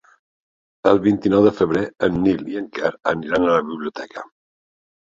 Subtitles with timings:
[0.91, 4.29] El vint-i-nou de febrer en Nil i en Quer aniran a la biblioteca.